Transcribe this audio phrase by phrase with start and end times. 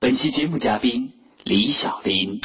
[0.00, 1.12] 本期节目嘉宾：
[1.44, 2.40] 李小林。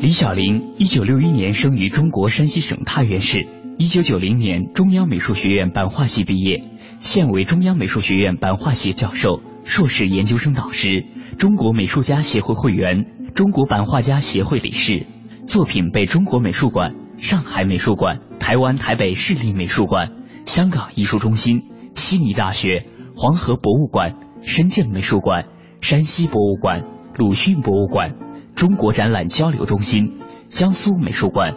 [0.00, 3.46] 李小林，一九六一年生于中国山西省太原市，
[3.78, 6.62] 一九九零年中央美术学院版画系毕业，
[6.98, 11.06] 现为中央美术学院版画系教授、硕士研究生导师，
[11.38, 15.06] 中国美术家协会会员，中国版画家协会理事。
[15.46, 20.10] 作品被中国美术馆、上海美术馆、台湾台北市立美术馆、
[20.44, 21.62] 香港艺术中心、
[21.94, 25.46] 悉尼大学、黄河博物馆、深圳美术馆、
[25.88, 26.82] 山西博物馆、
[27.16, 28.16] 鲁迅博物馆、
[28.56, 30.14] 中国展览交流中心、
[30.48, 31.54] 江苏美术馆、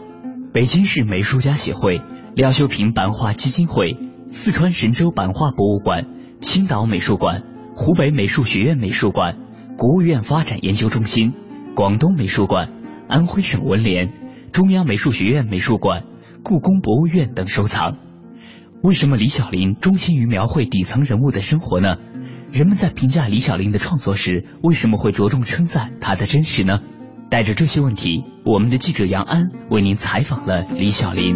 [0.54, 2.04] 北京市美术家协会、
[2.36, 6.06] 廖修平版画基金会、四川神州版画博物馆、
[6.42, 7.42] 青岛美术馆、
[7.76, 9.36] 湖北美术学院美术馆、
[9.80, 11.34] 国务院发展研究中心、
[11.74, 12.70] 广东美术馆。
[13.08, 14.14] 安徽省文联、
[14.52, 16.04] 中央美术学院美术馆、
[16.44, 17.98] 故宫博物院等收藏。
[18.84, 21.98] 为什么李小林钟情于描绘底层人物的生活呢？
[22.52, 26.80] 人们在评价李小林的创作时，为什么会着重称赞她的真实呢？
[27.30, 31.36] 带着这些问题，我们的记者杨安为您采访了李小林。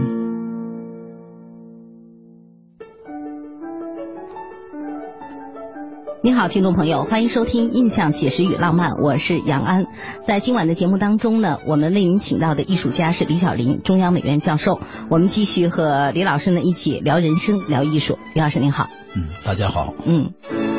[6.23, 9.85] 你好，听众朋友，欢迎收听《印象写实与浪漫》，我是杨安。
[10.25, 14.81] 在今晚的节目当中呢，我们为您请到的艺术家是李小林，中央美院教授。
[15.09, 18.17] 我们继续和李老师呢一起聊人生、聊艺术。
[18.33, 18.87] 李老师您好。
[19.15, 19.93] 嗯，大家好。
[20.05, 20.72] 嗯。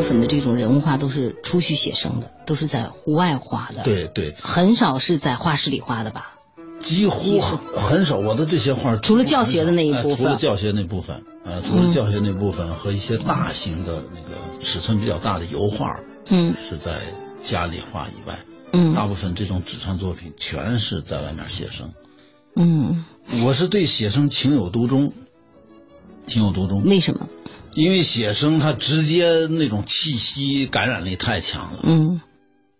[0.00, 3.82] 部分的这种人物画都是出去写生的，都是在户外画的。
[3.82, 4.34] 对对。
[4.40, 6.34] 很少是在画室里画的吧？
[6.78, 16.00] 几乎很少，我的这些画除了教学的那一部分，除了教学那部分，呃，除了教学那部分和一些大型的那个尺寸比较大的油画，
[16.30, 17.00] 嗯，是在
[17.42, 18.38] 家里画以外，
[18.72, 21.92] 嗯，大部分这种纸上作品全是在外面写生，
[22.56, 23.04] 嗯，
[23.44, 25.12] 我是对写生情有独钟，
[26.24, 26.82] 情有独钟。
[26.84, 27.28] 为什么？
[27.74, 32.20] 因为写生它直接那种气息感染力太强了，嗯，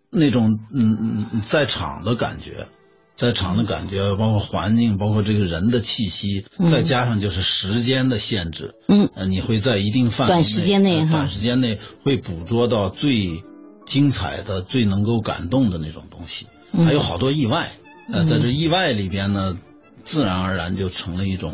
[0.09, 2.67] 那种嗯嗯在场的感觉。
[3.13, 13.43] 在场的感觉，包括环境，包括这个人的气息，再加上就是时间的限制，嗯，你会在一定范围短时间内短时间内会捕捉到最
[13.85, 16.47] 精彩的、最能够感动的那种东西，
[16.83, 17.71] 还有好多意外，
[18.11, 19.55] 呃，在这意外里边呢，
[20.03, 21.53] 自然而然就成了一种，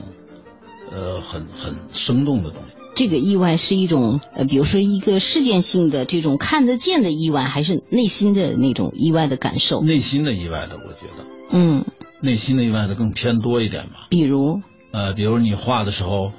[0.90, 2.77] 呃，很很生动的东西。
[2.98, 9.82] 这个意外是一种，呃，比如说一个事件性的这种看得见的意外，还是内心的那种意外的感受？
[9.84, 11.24] 内心的意外的，我觉得。
[11.52, 11.86] 嗯，
[12.22, 14.08] 内心的意外的更偏多一点吧。
[14.10, 16.32] 比如，呃，比如你画的时候，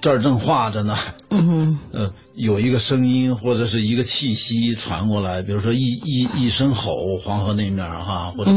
[0.00, 0.96] 这儿正画着呢，
[1.30, 8.52] 嗯哼， 呃，有一个声音或者是一个气息传过来，比如说一一一声吼，黄河那面哈，或者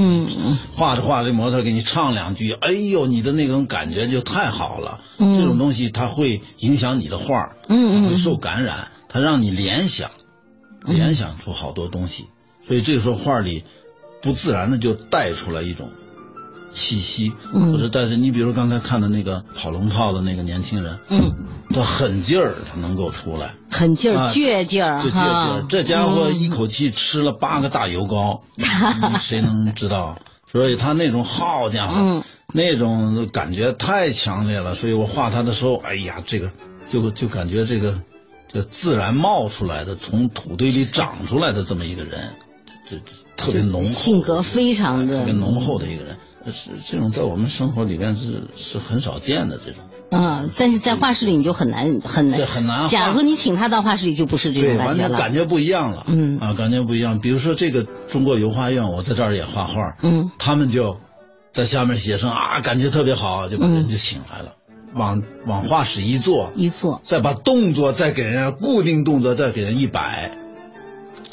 [0.75, 5.01] 画着画着模特给你唱两句，哎呦，你的那种感觉就太好了。
[5.17, 10.11] 这种东西它会影响你的画，嗯嗯，会受感染，它让你联想，
[10.85, 12.25] 联想出好多东西，
[12.67, 13.63] 所以这个时候画里。
[14.21, 15.91] 不自然的就带出来一种
[16.79, 21.35] 气息，嗯，或者但是你比如刚才看的那个跑龙套的那个年轻人，嗯，
[21.73, 28.43] 他狠劲儿，他能够出来，狠劲儿，倔劲儿，这倔劲儿，这家伙一口气吃了八个大油膏，
[29.19, 30.17] 谁能知道？
[30.49, 32.23] 所以他那种好家伙，
[32.53, 36.49] 那种感觉太强烈了，所以我画他的时候，哎呀，这个
[36.87, 38.01] 就就感觉这个
[38.47, 42.33] 这自然冒出来的，从土堆里长出来的这么一个人，
[42.89, 42.97] 这
[43.37, 46.17] 特别浓厚，性格非常的特别浓厚的一个人。
[46.51, 49.83] 是这种在我们生活里面是是很少见的这种。
[50.11, 52.89] 嗯，但是在画室里你就很难很难很难。
[52.89, 56.05] 假如说你请他到画室里，就不是这种感觉了，感觉不一样了。
[56.07, 57.19] 嗯啊，感觉不一样。
[57.19, 60.97] 比如说这个中国油画院，我在这儿也画画，嗯，他们就
[61.51, 64.53] 在下面写生啊，感觉特别好，就把人就请来了，
[64.95, 70.31] 往往画室一坐，一坐，再把动作再给人家固定动作再给人一摆，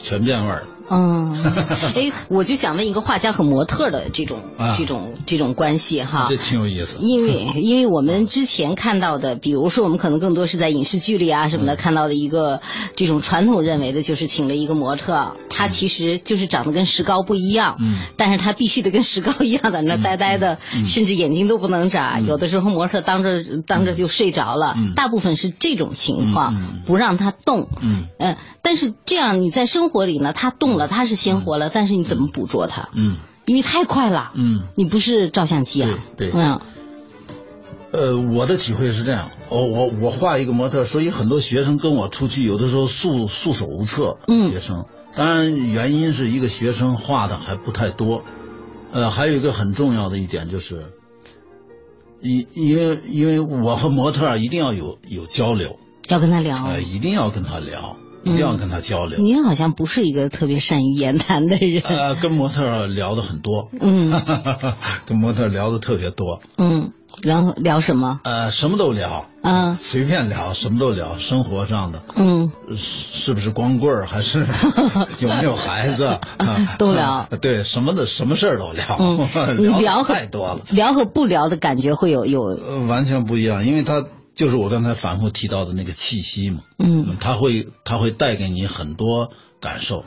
[0.02, 0.66] 全变味儿了。
[0.88, 1.34] 嗯，
[1.94, 4.40] 哎，我就想问一个画家和模特的这种
[4.76, 6.98] 这种这种关系哈，这挺有意思。
[7.00, 12.60] 因为 因为我们之前看到的，比如说我们可能更多是在影视剧里啊什么的看到的一个
[12.94, 26.54] 这种传统认为的就是请了一个模特，他其实就是长得跟石膏不一样，嗯，但是他必须得跟石膏一样在那呆呆的，甚至眼睛都不能眨，有的时候模特当着当着就睡着了，大部分是这种情况，
[26.86, 30.75] 不让他动，嗯，嗯，但是这样你在生活里呢，他动。
[30.76, 32.90] 了，他是鲜活了，但是你怎么捕捉它？
[32.94, 34.32] 嗯，因为太快了。
[34.34, 35.98] 嗯，你不是照相机啊？
[36.16, 36.60] 对，嗯。
[37.92, 44.18] 呃，我的体会是这样，我我我画一个模特，所以很多学生跟我出去，有的时候束束手无策。
[44.28, 44.84] 嗯，学生，
[45.14, 48.22] 当然原因是一个学生画的还不太多。
[48.92, 50.92] 呃，还有一个很重要的一点就是，
[52.20, 55.78] 因因为因为我和模特一定要有有交流，
[56.08, 57.96] 要跟他聊，呃，一定要跟他聊。
[58.26, 59.18] 一定要跟他交流。
[59.20, 61.82] 您好像不是一个特别善于言谈的人。
[61.84, 63.68] 呃，跟模特聊的很多。
[63.80, 64.12] 嗯，
[65.06, 66.40] 跟模特聊的特别多。
[66.58, 66.92] 嗯，
[67.22, 68.20] 然后聊什么？
[68.24, 69.26] 呃，什么都聊。
[69.42, 72.02] 嗯，随便聊，什么都聊，生活上的。
[72.16, 74.44] 嗯，是不是光棍儿，还是
[75.20, 76.18] 有没有孩子？
[76.78, 77.28] 都聊。
[77.40, 78.96] 对，什么的，什么事儿都聊。
[78.98, 80.60] 嗯，你聊太多了。
[80.70, 82.42] 聊和不聊的感觉会有有。
[82.42, 84.04] 呃，完全不一样，因为他。
[84.36, 90.04] 就是我刚才反复提到的那个气息嘛，嗯，他会他会带给你很多感受。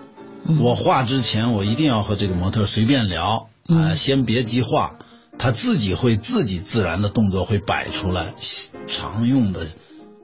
[0.61, 4.99] 我画之前，我一定要和这个模特随便聊，啊，先别急画，
[5.37, 8.35] 他自己会自己自然的动作会摆出来，
[8.87, 9.67] 常用的，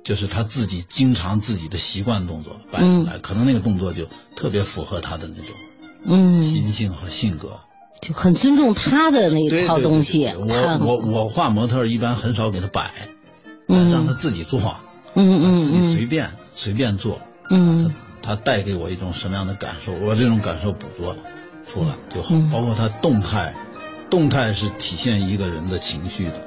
[0.03, 5.55] 就是他自己经常自己的习惯动作摆出来，可能那个动作就特别符合他的那种，
[6.05, 7.59] 嗯，心性和性格，
[8.01, 10.25] 就很尊重他的那一套东西。
[10.25, 12.91] 我我我画模特一般很少给他摆。
[13.67, 14.59] 嗯，让他自己做，
[15.15, 17.19] 嗯嗯，自己随便随便做，
[17.49, 21.15] 嗯，他他带给我一种什么样的感受，我这种感受捕捉
[21.71, 22.35] 出来就好。
[22.51, 23.55] 包括他动态，
[24.09, 26.41] 动态是体现一个人的情绪的，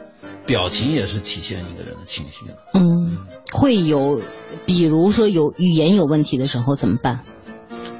[0.46, 2.58] 表情也是体现一个人的情绪的。
[2.74, 3.18] 嗯，
[3.52, 4.20] 会有，
[4.66, 7.20] 比如说有语言有问题的时候怎么办？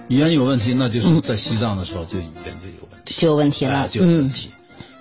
[0.08, 4.50] 语言有问题，那就是在西藏的时候就语言就有问题，就有问题了，就有问题。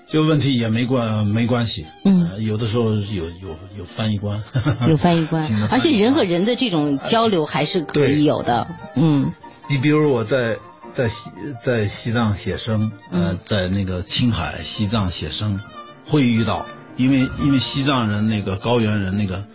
[0.10, 4.42] 就问题也没关没关系，嗯，有的时候有有有翻译官，
[4.90, 9.32] 有翻译官，而且人和人的这种交流还是可以有的，嗯。
[9.70, 10.60] 你比如我在
[10.94, 11.30] 在西
[11.62, 15.60] 在西藏写生，呃，在那个青海西藏写生，
[16.06, 19.46] 会遇到，因为因为西藏人那个高原人那个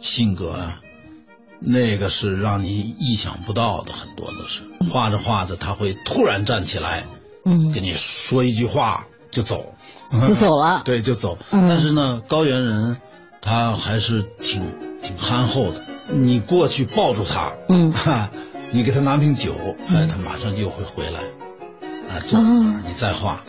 [0.00, 0.80] 性格啊，
[1.60, 4.62] 那个是让你意想不到的，很多都是。
[4.90, 7.04] 画着画着他会突然站起来，
[7.44, 9.74] 嗯，跟你说一句话就走。
[10.26, 11.38] 就走了， 对，就走。
[11.50, 12.96] 但是呢，高原人
[13.40, 14.72] 他还是挺
[15.02, 15.82] 挺憨厚的。
[16.12, 18.30] 你过去抱住他，嗯，哈，
[18.72, 19.54] 你给他拿瓶酒，
[19.88, 21.20] 哎，他马上就会回来，
[22.08, 23.44] 啊，坐，你再画。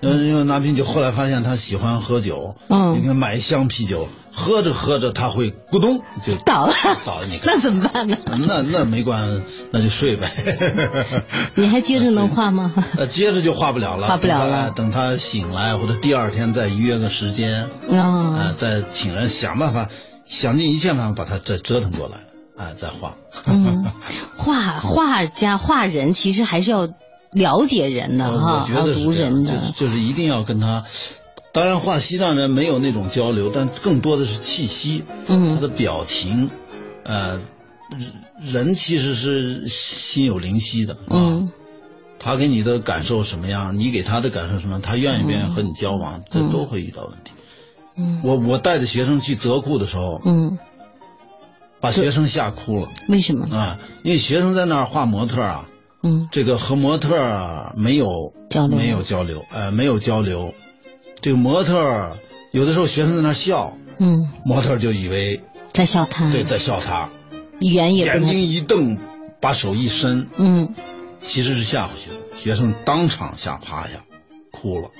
[0.00, 4.08] 因为因为拿瓶酒，后来发现他喜欢喝酒，嗯，你看买一箱啤酒。
[4.32, 7.26] 喝着喝着，他会咕咚就倒了，倒了。
[7.26, 8.16] 你看那怎么办呢？
[8.46, 9.42] 那那没关，
[9.72, 10.30] 那就睡呗。
[11.54, 12.72] 你还接着能画吗？
[12.96, 14.70] 呃，接着就画不了了，画不了了。
[14.70, 19.88] 等他醒来，或者第二天再约个时间，啊，再请人想办法，
[20.24, 23.16] 想尽一切办法把他再折腾过来，啊，再画。
[23.46, 23.84] 嗯，
[24.36, 26.88] 画画家画人其实还是要
[27.32, 30.84] 了解人的哈，要读人的，就是一定要跟他。
[31.52, 36.50] 当然，画西藏人没有那种交流，但更多的是气息，嗯，他的表情，
[37.04, 37.40] 呃，
[38.40, 41.50] 人其实是心有灵犀的，嗯，
[42.18, 47.32] 他给你的感受什么样，你给他的感受什么，他愿意不愿意和你交往，这都会遇到问题。
[47.96, 50.58] 嗯，我我带着学生去泽库的时候，嗯，
[51.80, 52.88] 把学生吓哭了。
[53.08, 53.48] 为什么？
[53.56, 55.68] 啊，因为学生在那儿画模特啊，
[56.02, 60.54] 嗯，这个和模特没有交流，没有交流，呃，没有交流。
[61.20, 62.16] 这个模特
[62.52, 65.40] 有的时候学生在那笑，嗯，模特就以为
[65.72, 67.08] 在笑他，对，在笑他，
[67.60, 68.98] 语言也眼睛一瞪，
[69.40, 70.74] 把手一伸，嗯，
[71.22, 74.04] 其实是吓唬学生，学生当场吓趴下，
[74.50, 74.90] 哭了。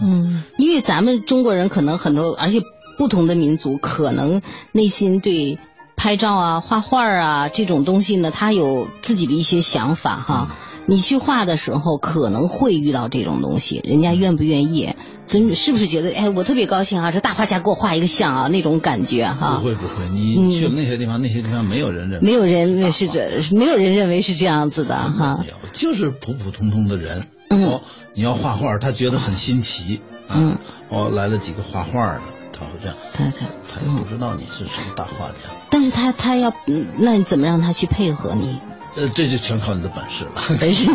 [0.00, 2.60] 嗯，因为咱们中国人可能很多，而且
[2.98, 5.58] 不同的民族可能内心对。
[5.94, 10.56] 拍照啊、画画啊这种东西呢，他有自己的一些想法哈。
[10.86, 14.94] 你去画的时候可能会遇到这种东西，人家愿不愿意？
[15.24, 19.58] 尊是不是觉得哎，我特别高兴啊，这大画家给我画一个像啊，那种感觉哈？
[19.60, 25.44] 不会不会，你去那些地方，那些地方没有人认，没有人认这，没有人认为是这样子的哈。
[25.72, 27.28] 就是普普通通的人。
[27.50, 27.82] 哦，
[28.14, 30.00] 你要画画，他觉得很新奇。
[30.28, 30.58] 嗯。
[30.88, 32.22] 哦，来了几个画画的，
[32.52, 32.96] 他会这样。
[33.12, 33.46] 他他。
[33.68, 35.50] 他也不知道你是什么大画家。
[35.70, 36.52] 但是他他要，
[36.98, 38.58] 那你怎么让他去配合你？
[38.96, 40.32] 呃，这就全靠你的本事了。
[40.60, 40.86] 本事。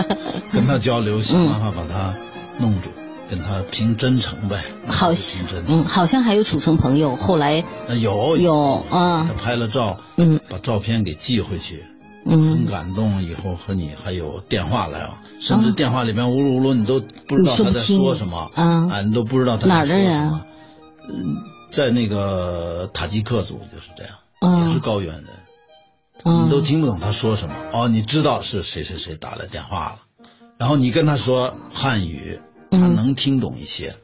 [0.52, 2.14] 跟他交流，想办法把他
[2.58, 2.88] 弄住，
[3.28, 4.64] 跟他凭真诚呗。
[4.86, 7.14] 好像，嗯，好像还有处成朋友。
[7.14, 7.64] 后来
[8.00, 11.84] 有有啊，他拍了照，嗯，把照片给寄回去，
[12.24, 13.22] 嗯，很感动。
[13.22, 20.40] 以后和你还有电话来往，甚至电话里面呜噜呜噜，你都不知道他在说什么啊，你都不知道他哪儿的人。
[21.08, 21.36] 嗯，
[21.70, 25.26] 在那个塔吉克族就是这样，也是高原人。
[26.24, 30.02] 你都听不懂他说什么哦，你知道是谁谁谁打来电话了，
[30.56, 33.94] 然后你跟他说汉语，他能听懂一些，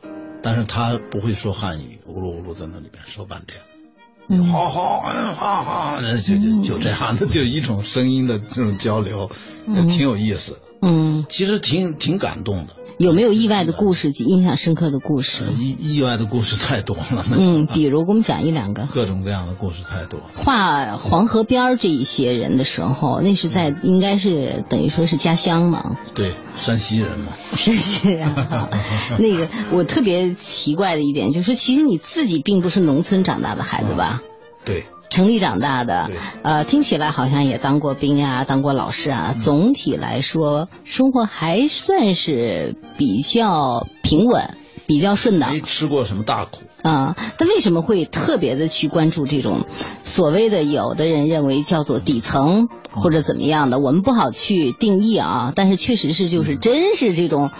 [0.43, 9.31] 但是他不会说汉语，呜噜呜噜在那里边说半天，好好好好，就就就这样的，就一种声音的这种交流，
[9.69, 12.75] 也挺有意思，嗯，其实挺挺感动的。
[12.99, 15.45] 有没有意外的故事及印象深刻的故事？
[15.57, 17.25] 意意外的故事太多了。
[17.31, 18.89] 嗯，比如给我们讲一两个。
[18.93, 20.21] 各种各样的故事太多。
[20.35, 25.97] 画黄河边这一些人的时候，那是在应该是等于说是家乡嘛？
[26.15, 27.33] 对，山西人嘛。
[27.57, 28.35] 山西人。
[29.19, 34.21] 那个我特别奇怪的一点就是，其实你自己并不是农村长大的孩子吧？
[34.65, 34.85] 对。
[35.11, 36.11] 城里长大的，
[36.43, 39.35] 呃，听起来好像也当过兵啊，当过老师啊。
[39.37, 44.55] 总体来说，生活还算是比较平稳，
[44.87, 45.53] 比较顺当。
[45.53, 47.17] 没吃过什么大苦啊。
[47.39, 49.67] 但为什么会特别的去关注这种
[50.03, 53.79] 所谓的有的人认为叫做底层或者怎么样的？
[53.79, 55.53] 我们不好去定义啊。
[55.57, 57.51] 但是确实是就是真是这种，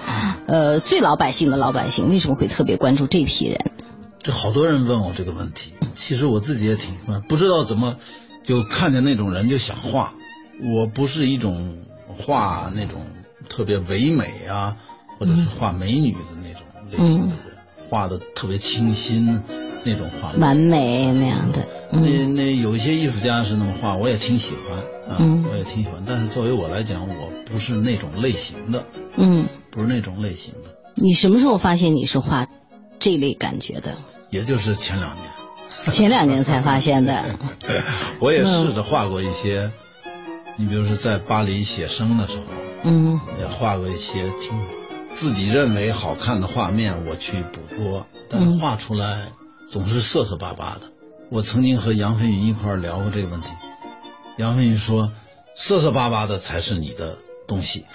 [0.47, 3.73] 呃，最老百姓的老百姓，为什么会特别关注这批人？
[4.29, 6.93] 这好多人问我这个问题，其实我自己也挺
[7.31, 7.97] 不知道怎么
[8.43, 10.13] 就看见那种人就想画。
[10.75, 13.01] 我不是一种画那种
[13.49, 14.77] 特别唯美啊，
[15.19, 17.57] 或者是画美女的那种类型的人，
[17.89, 19.43] 画的特别清新
[19.83, 21.67] 那种画，完美那样的。
[21.91, 26.05] 那那有一些艺术家是那么画，我也挺喜欢啊，我也挺喜欢。
[26.07, 28.85] 但是作为我来讲，我不是那种类型的，
[29.17, 30.77] 嗯，不是那种类型的。
[30.97, 32.47] 你什么时候发现你是画？
[33.01, 33.97] 这类感觉的，
[34.31, 35.31] 也就是前两年，
[35.93, 37.25] 前两年才发现的。
[38.21, 39.73] 我也试着画过一些，
[40.57, 42.45] 你比如说在巴黎写生的时候，
[42.85, 44.59] 嗯，也画过一些挺
[45.11, 49.29] 自己认为好看的画面，我去捕捉，但是画出来
[49.71, 50.83] 总是涩涩巴巴的。
[51.31, 53.49] 我曾经和杨飞云一块聊过这个问题，
[54.37, 55.13] 杨飞云说，
[55.55, 57.19] 涩涩巴巴的才是你的。
[57.49, 57.87] 东西，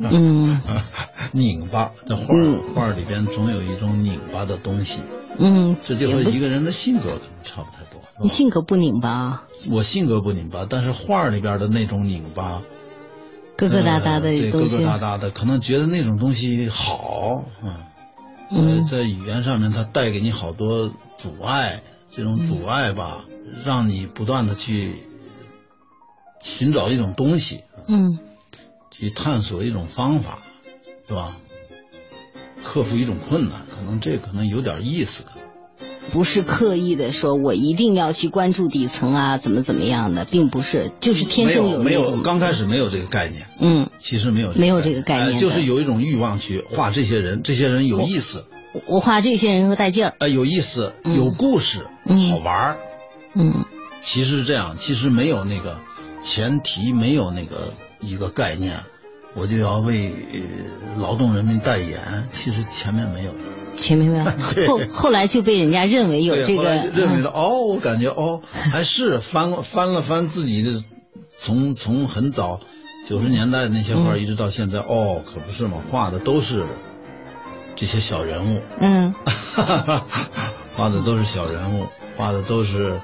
[0.00, 0.60] 嗯，
[1.30, 2.34] 拧巴，这画
[2.74, 5.02] 画里边总有一种拧巴的东西，
[5.38, 8.00] 嗯，这就和一个人的性格可能差不太多。
[8.20, 9.44] 你性格不拧巴？
[9.70, 12.62] 我性格不拧巴，但是画里边的那种拧巴，
[13.56, 17.44] 疙疙瘩瘩的东西，疙疙瘩瘩的，可能觉得那种东西好，
[18.50, 23.24] 嗯，在语言上面它带给你好多阻碍，这种阻碍吧，
[23.64, 24.96] 让你不断的去
[26.40, 28.18] 寻找一种东西，嗯。
[28.94, 30.40] 去探索一种方法，
[31.08, 31.36] 是吧？
[32.62, 35.24] 克服一种困难，可能这可能有点意思。
[36.12, 48.44] 不是刻意的说，我一定要去关注底层啊，怎么怎么样的，并不是，就是天生有没有刚开始没有这个概念，嗯，其实没有没有这个概念，就是有一种欲望去画这些人，这些人有意思。
[48.86, 51.86] 我画这些人说带劲儿，呃，有意思，有故事，
[52.30, 52.76] 好玩儿，
[53.34, 53.64] 嗯，
[54.02, 55.78] 其实是这样，其实没有那个
[56.22, 58.80] 前提，没有那个一个概念。
[59.34, 60.12] 我就要为
[60.98, 63.32] 劳动人民代言，其实前面没有，
[63.76, 64.24] 前面没有，
[64.68, 70.84] 后后来就被人家认为有这个，认为了哦，我感觉哦，还是翻翻了翻自己的，
[71.38, 72.60] 从从很早
[73.08, 76.66] 九十年代那些画一直到现在，哦，可不是嘛，画的都是
[77.74, 79.14] 这些小人物，嗯，
[80.76, 81.86] 画的都是小人物，
[82.16, 83.00] 画的都是。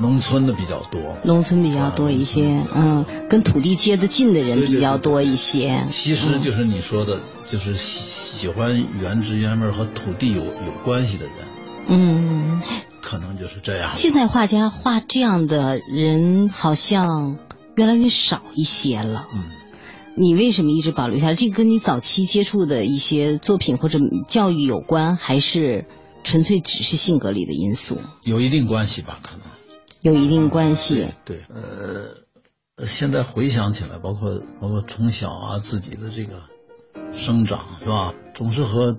[0.00, 5.84] 农村的比较多，农村比较多一些，嗯，跟土地接得近的人比较多一些。
[5.88, 11.34] 其实就是你说的，就是喜喜欢原汁原味和土地有有关系的人，
[11.88, 12.62] 嗯，
[13.00, 13.90] 可能就是这样。
[13.94, 17.38] 现在画家画这样的人好像
[17.74, 19.44] 越来越少一些了，嗯，
[20.16, 21.34] 你为什么一直保留下来？
[21.34, 25.86] 这跟你早期接触的一些作品或者教育有关，还是
[26.22, 27.98] 纯粹只是性格里的因素？
[28.22, 29.42] 有一定关系吧，可能。
[30.00, 31.08] 有一定关系。
[31.24, 31.44] 对，
[32.76, 36.42] 呃，现在回想起来，包括包括从小啊，自己的这个
[37.12, 38.96] 生长是吧，总是和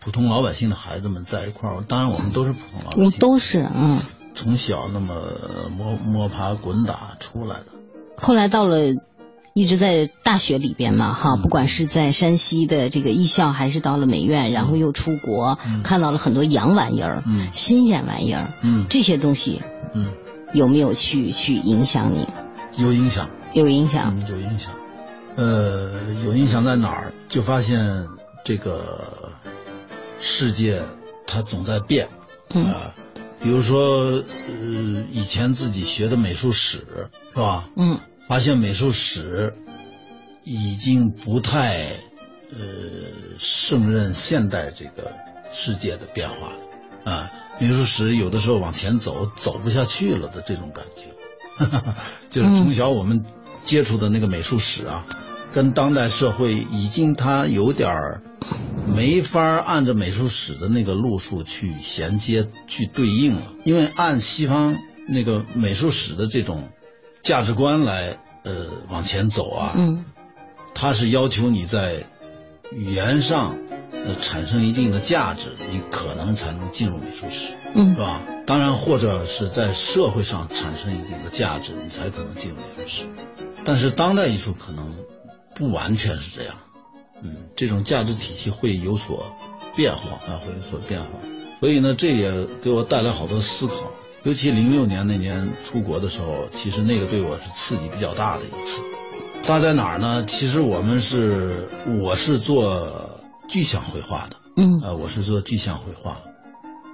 [0.00, 1.84] 普通老百姓的孩子们在一块儿。
[1.86, 3.98] 当然，我们都是普通老百姓，都是嗯。
[4.34, 5.20] 从小那么
[5.76, 7.66] 摸摸爬滚打出来的，
[8.16, 8.76] 后来到了。
[9.52, 18.52] 一直在大学里边嘛，哈，不管是在山西的这个艺校，还是到了美院，然后又出国，看到了很多洋玩意儿，新鲜玩意儿，
[18.88, 19.62] 这些东西，
[19.94, 20.12] 嗯，
[20.52, 22.28] 有没有去去影响你？
[22.78, 24.72] 有影响，有影响，有影响。
[25.36, 25.90] 呃，
[26.24, 27.12] 有影响在哪儿？
[27.28, 28.06] 就发现
[28.44, 29.32] 这个
[30.18, 30.82] 世界
[31.26, 32.08] 它总在变
[32.50, 32.94] 啊。
[33.42, 37.64] 比如说，呃，以前自己学的美术史，是吧？
[37.76, 37.98] 嗯。
[38.30, 39.54] 发现美术史
[40.44, 41.80] 已经不太
[42.52, 45.16] 呃胜任现代这个
[45.50, 47.12] 世界的变化了。
[47.12, 51.94] 啊，美术史有的时候往前走走不下去了的这种感觉，
[52.30, 53.24] 就是从小我们
[53.64, 55.06] 接触的那个美术史啊，
[55.52, 58.22] 跟当代社会已经它有点儿
[58.86, 66.68] 没法按照美术史的那个路数去衔接去对应了，因为按西方那个美术史的这种。
[67.22, 70.04] 价值观来呃往前走啊，嗯，
[70.74, 72.06] 它是要求你在
[72.72, 73.58] 语言上
[73.92, 78.20] 呃产生一定的价值，你可能才能进入美术史，嗯，是吧？
[78.46, 83.02] 当然，或者是在社会上产生一定的价值，你才可能进入美术史。
[83.64, 84.94] 但是当代艺术可能
[85.54, 86.54] 不完全是这样，
[87.22, 89.36] 嗯，这种价值体系会有所
[89.76, 91.08] 变化啊，会有所变化。
[91.60, 93.74] 所以呢，这也给我带来好多思考。
[94.22, 98.82] 尤其零六年那年出国的时候，其实那个对我是刺激比较大的一次。
[99.42, 100.26] 大在哪儿呢？
[100.26, 106.20] 其实我们是，我是做具象绘画的，嗯，呃，我是做具象绘画。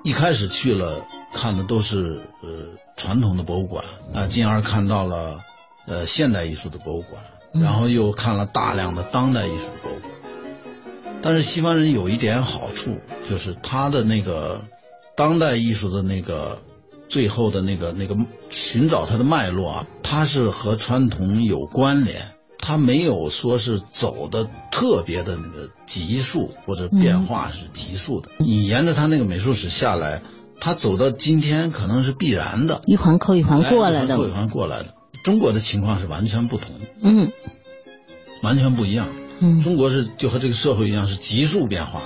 [0.05, 5.41] 一开始去了看的都是呃传统的博物馆啊，进而看到了
[5.89, 10.13] 呃现代艺术的博物馆，然后又看了大量的当代艺术的博物馆。
[11.23, 14.63] 但是西方人有一点好处，就是他的那个
[15.17, 16.61] 当代艺术的那个。
[17.09, 18.17] 最后的那个那个
[18.51, 22.23] 寻找它的脉络啊，它是和传统有关联，
[22.59, 28.31] 它没有说是走的特别的那个急速或者变化是急速的。
[28.39, 30.23] 你沿着它那个美术史下来，
[30.61, 34.95] 它走到今天可能是必然的，一环扣一环过来的，扣一环过来的。
[35.23, 36.71] 中国的情况是完全不同，
[37.03, 37.33] 嗯，
[38.43, 39.09] 完全不一样。
[39.41, 42.03] 嗯，中国是就和这个社会一样是急速变化，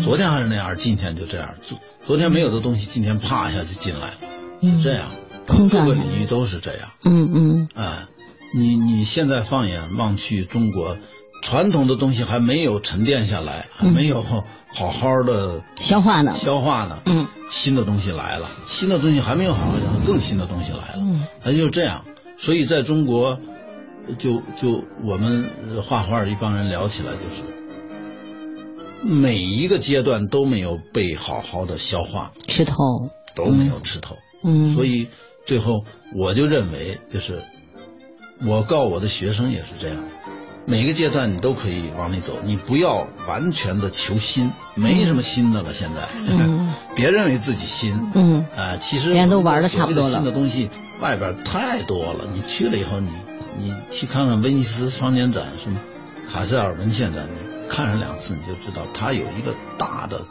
[0.00, 1.54] 昨天还是那样，今天就这样。
[1.62, 4.33] 昨昨天没有的东西，今天啪一下就进来了。
[4.64, 5.10] 是这样，
[5.46, 6.88] 各个领域都是这样。
[7.04, 7.68] 嗯嗯。
[7.74, 8.06] 哎，
[8.54, 10.96] 你你现在放眼望去，中国
[11.42, 16.34] 传统的东西还没有沉淀下来，还没有好好的消化呢。
[16.36, 17.00] 消化呢。
[17.06, 17.26] 嗯。
[17.50, 20.98] 新的东西来了，新的东西还没有好好讲，更新的东西来了。
[20.98, 21.26] 嗯。
[21.42, 22.04] 它就这样，
[22.38, 23.38] 所以在中国，
[24.18, 25.50] 就就我们
[25.86, 27.44] 画画一帮人聊起来，就是
[29.02, 32.74] 每一个阶段都没有被好好的消化，吃透
[33.36, 34.16] 都没有吃透。
[34.44, 35.08] 嗯，所以
[35.46, 37.42] 最后我就认为，就是
[38.46, 39.96] 我告我的学生也是这样，
[40.66, 45.72] 每个阶段你都可以往里走，你不要完全的求新，没什么新的了。
[45.72, 46.08] 现在，
[46.94, 50.14] 别认为自己新，嗯，啊，其实别人都玩的差不多了。
[50.14, 53.10] 新的东西外边太多了，你去了以后，你
[53.58, 55.80] 你去看看威尼斯双年展，什么
[56.28, 60.22] 卡塞尔文献展，你看上两次你就知道，它有一个大的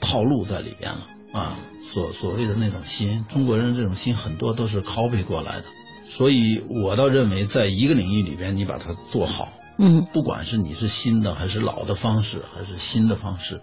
[0.00, 1.06] 套路在里边了。
[1.32, 5.64] 啊，所所谓的那种心，中国人这种心很多都是 copy 过来的，
[6.04, 13.62] 所以我倒认为，在一个领域里边，你把它做好，嗯，不管是你是新的还是老的方式，还是新的方式，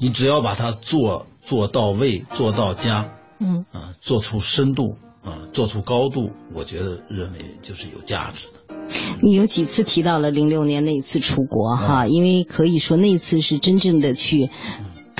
[0.00, 8.74] 你只要把它做做到位，做到家，嗯，啊，做出深度，啊，做出高度，我觉得认为就是有价值的。
[9.22, 14.48] 你有几次提到了零六年那一次出国哈，因为可以说那次是真正的去。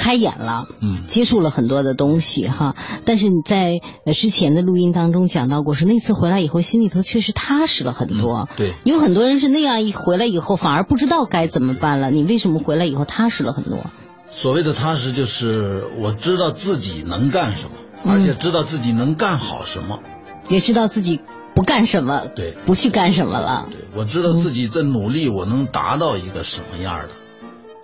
[0.03, 13.87] 开眼了，嗯，接触了很多的东西哈，但是你在呃之前的录音当中讲到过，是那次回来以后心里头确实踏实了很多，对，有很多人是那样一回来以后反而不知道该怎么办了，你为什么回来以后踏实了很多？
[14.29, 20.01] 所谓的踏实就是我知道自己能干什么，而且知道自己能干好什么，
[20.49, 21.21] 也知道自己
[21.55, 27.05] 不干什么，对，不去干什么了，对我知道自己在努力，我能达到一个什么样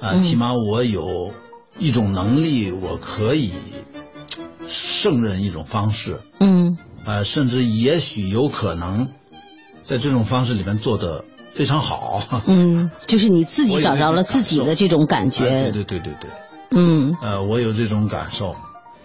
[0.00, 1.30] 的，啊，起码我有。
[1.78, 3.52] 一种能力，我可以
[4.66, 9.10] 胜任一种方式，嗯，啊，甚至也许有可能
[9.82, 16.30] 在这种方式里面做的非常好，嗯，就是你自己 找着了自己的这种感觉，对对对对对，
[16.70, 18.56] 嗯，呃，我有这种感受，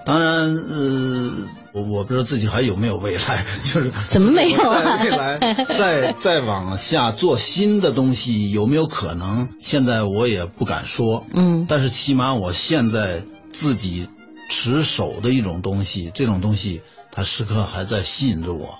[0.06, 1.32] 当然，呃，
[1.74, 5.00] 我我不知道自己还有没有未来， 就是怎么没有啊？
[5.04, 5.40] 未来
[5.78, 9.50] 再再 往下做新的东西有没有可能？
[9.60, 11.26] 现在我也不敢说。
[11.34, 14.10] 嗯，但是起码我现在自己
[14.50, 18.76] 持守的一种东西，这种东西它时刻还在吸引着我。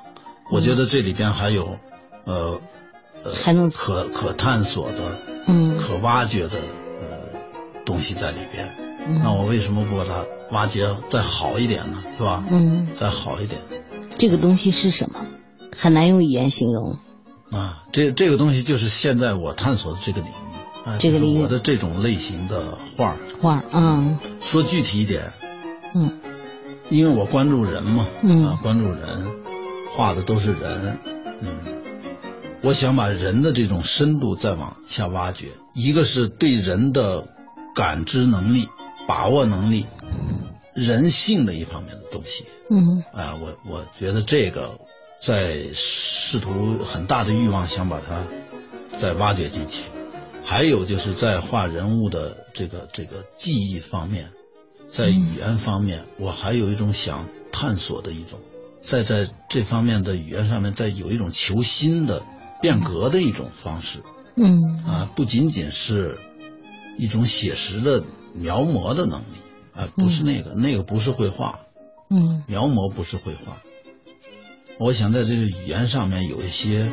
[0.52, 1.80] 我觉得这里边还有，
[2.26, 2.60] 呃，
[3.24, 6.58] 呃，还能可可探索的，嗯，可挖掘的
[7.00, 7.40] 呃
[7.86, 8.83] 东西在里边。
[9.22, 12.04] 那我为什么不把它挖掘再好一点呢？
[12.18, 12.46] 是吧？
[12.50, 13.60] 嗯，再好一点。
[14.18, 15.26] 这个东西是什么？
[15.76, 16.98] 很难用语言形容。
[17.52, 20.90] 啊，这这个东西就是现在我探索的这个领域。
[20.90, 21.42] 啊，这个领域。
[21.42, 24.20] 我的这种类型的画画嗯。
[24.42, 25.22] 说具体一点。
[25.96, 26.20] 嗯。
[26.90, 28.08] 因为我关注人嘛。
[28.22, 28.46] 嗯。
[28.46, 29.00] 啊，关注人，
[29.96, 31.00] 画的都是人。
[31.42, 31.50] 嗯。
[32.62, 37.28] 我想把人的这种深度再往下挖掘，一个是对人的
[37.76, 38.70] 感知能力。
[39.08, 39.86] 把握能力、
[40.74, 44.80] 人性的一方面的东西，嗯，啊，我我觉得这个
[45.22, 48.26] 在试图很大的欲望想把它
[48.98, 49.84] 再挖掘进去，
[50.44, 54.30] 还有就是在画人物的这个这个记忆方面，
[54.90, 58.40] 在语言方面，我还有一种想探索的一种，
[58.82, 62.24] 在在这方面的语言上面在有一种求新的
[62.62, 64.00] 变革的一种方式，
[64.38, 66.20] 嗯，啊，不仅仅是
[66.98, 68.04] 一种写实的。
[68.34, 69.38] 描摹的能力
[69.74, 71.60] 啊，不是那个，那个不是绘画，
[72.10, 73.62] 嗯，描摹不是绘画。
[74.80, 76.92] 我想在这个语言上面有一些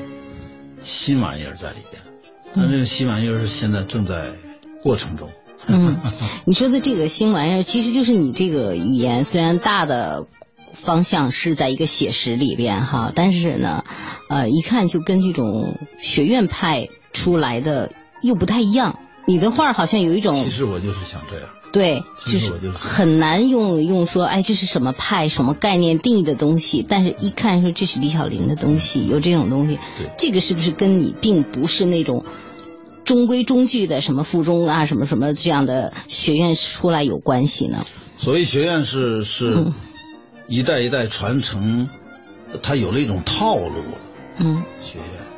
[0.82, 2.02] 新玩意儿在里边，
[2.54, 4.32] 但这个新玩意儿是现在正在
[4.82, 5.30] 过程中。
[5.66, 5.96] 嗯，
[6.46, 10.26] 你说的这个新玩意儿，其实就是你这个语言虽然大的
[10.72, 13.84] 方向是在一个写实里边哈，但是呢，
[14.28, 18.98] 呃，一看就跟这种学院派出来的又不太一样。
[19.26, 32.24] 你的画好像有一种，其实我就是想这样，对，就是很难用用说，哎，这是什么派、什么概念定义的东西，但是一看说这是李小玲的东西，有这种东西，对，这个是不是跟你并不是那种
[33.04, 37.84] 中规中矩的什么附中啊、什么什么这样的学院出来有关系呢？
[38.16, 39.72] 所谓学院是是
[40.48, 41.88] 一代一代传承，
[42.62, 43.98] 它有了一种套路了，
[44.40, 45.29] 嗯，学院。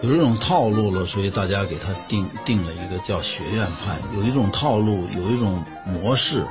[0.00, 3.98] 有一种套路了，所以大家给他定定了一个叫学院派。
[4.14, 6.46] 有一种套路，有一种模式，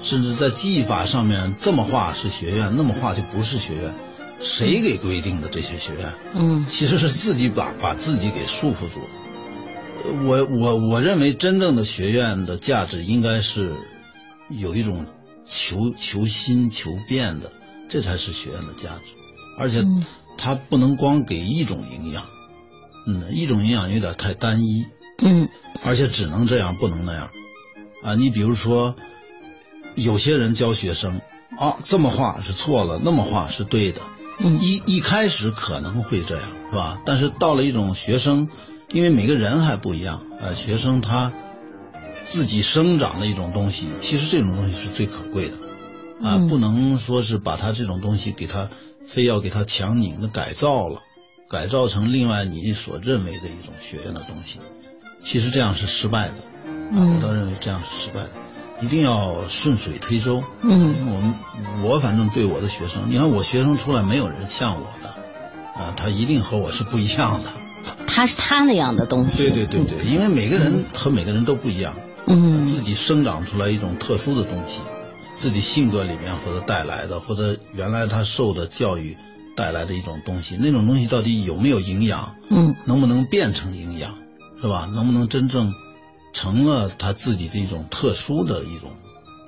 [0.00, 3.94] 甚至在技法上面，这么画是学院，那么画就不是学院。
[4.40, 6.12] 谁给规定的这些学院？
[6.34, 9.06] 嗯，其实是自己把把自己给束缚住了。
[10.26, 13.74] 我我我认为真正的学院的价值应该是
[14.50, 15.06] 有一种
[15.46, 17.50] 求求新求变的，
[17.88, 19.16] 这才是学院的价值。
[19.58, 19.82] 而且
[20.36, 22.24] 它不能光给一种营养。
[23.06, 24.86] 嗯，一种营养有点太单一，
[25.22, 25.48] 嗯，
[25.82, 27.30] 而且只能这样，不能那样，
[28.02, 28.96] 啊，你比如说，
[29.94, 31.20] 有些人教学生
[31.58, 34.00] 啊，这么画是错了，那么画是对的，
[34.38, 37.00] 嗯，一一开始可能会这样，是吧？
[37.04, 38.48] 但是到了一种学生，
[38.92, 41.32] 因为每个人还不一样，啊，学生他
[42.24, 48.70] 自己生长的一种东西，其实这种东西是最可贵的，啊，不能说是把他这种东西给他
[49.06, 51.02] 非要给他强拧的改造了。
[51.54, 54.58] 改造成另外你所认为的一种学院的东西，
[55.22, 56.34] 其实这样是失败的。
[56.66, 58.30] 嗯，我倒认为这样是失败的，
[58.82, 60.42] 一定要顺水推舟。
[60.62, 61.34] 嗯，我们
[61.84, 65.10] 我反正对我的学生，你看我学生出来没有人像我的，
[65.80, 67.52] 啊，他一定和我是不一样的。
[68.08, 69.44] 他是他那样的东西。
[69.44, 71.94] 对对对对，因为每个人和每个人都不一样。
[72.26, 74.80] 嗯，自己生长出来一种特殊的东西，
[75.36, 79.16] 自己性格里面或者带来的，或者原来他受的教育。
[79.56, 82.36] 带来的一种东西，那种东西到底有没有营养？
[82.50, 84.16] 嗯，能不能变成营养，
[84.60, 84.86] 是吧？
[84.92, 85.72] 能不能真正
[86.32, 88.92] 成了他自己的一种特殊的一种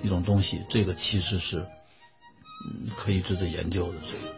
[0.05, 0.63] 一种东西？
[0.69, 3.99] 这个其实是嗯可以值得研究的。
[4.05, 4.35] 这个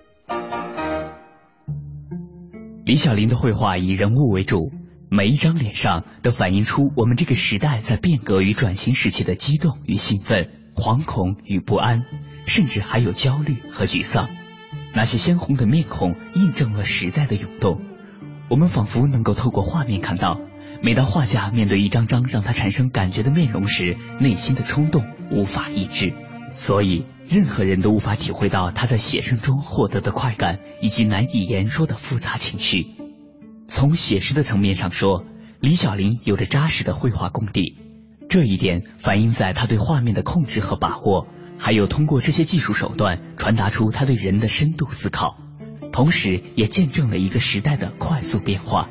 [2.84, 4.72] 李小林的绘画以人物为主，
[5.10, 12.04] 每一张脸上都反映出我们这个时代在变革与转型时期的激动与兴奋、惶恐与不安，
[12.46, 14.30] 甚至还有焦虑和沮丧。
[14.94, 17.80] 那些鲜红的面孔印证了时代的涌动，
[18.48, 20.40] 我们仿佛能够透过画面看到，
[20.82, 26.14] 每当画家面对一张张让他产生感觉的面容时，内心的冲动无法抑制，
[26.54, 32.86] 所以任何人都无法体会到他在写生中获得的快感以及难以言说的复杂情绪。
[33.68, 35.24] 从写实的层面上说，
[35.60, 37.76] 李小林有着扎实的绘画功底，
[38.28, 41.28] 这一点反映在他对画面的控制和把握。
[41.58, 45.36] 还有通过这些技术手段传达出他对人的深度思考，
[45.92, 48.88] 同时也见证了一个时代的快速变化。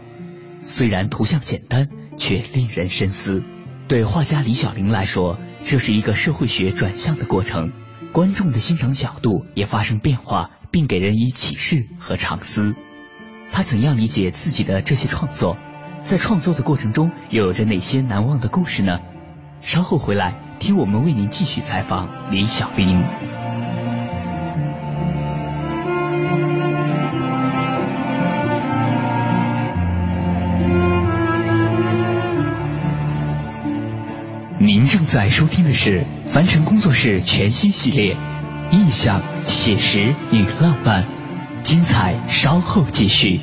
[0.63, 3.41] 虽然图像简单，却令人深思。
[3.87, 7.71] 对画家李小玲来说，这是一个社会学转向的过程。
[8.11, 12.75] 观众的欣赏角度也发生变化，并给人以启示和长思。
[13.51, 15.57] 他怎样理解自己的这些创作？
[16.03, 18.99] 在创作的过程中，又有着哪些难忘的故事呢？
[19.61, 23.03] 稍后回来听我们为您继续采访李小林。
[34.59, 38.15] 您正在收听的是凡尘工作室全新系列
[38.71, 41.03] 《印象、写实与浪漫》，
[41.61, 43.39] 精彩稍后继续。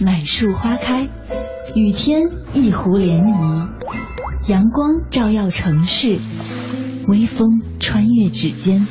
[0.00, 1.08] 满树花开，
[1.74, 3.68] 雨天一湖涟漪，
[4.48, 6.18] 阳光照耀城市，
[7.06, 8.86] 微风穿越指尖。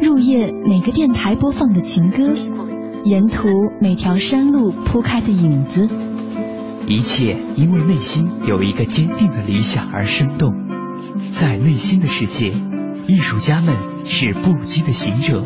[0.00, 2.34] 入夜，每个电台播放的情歌，
[3.04, 3.48] 沿途
[3.80, 5.88] 每条山路铺开的影子，
[6.86, 10.52] 一切因为内心有一个坚定的理想而生动，
[11.32, 12.52] 在内心的世界。
[13.08, 13.74] 艺术家们
[14.12, 15.44] 是不羁的行者，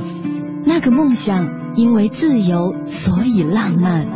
[0.64, 4.08] 那个梦想因为自由所以浪漫，